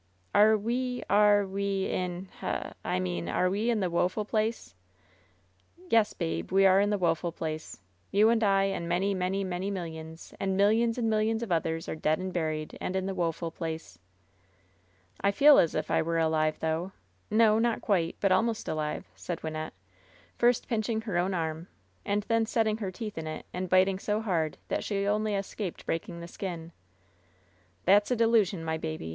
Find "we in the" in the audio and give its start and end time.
3.51-3.89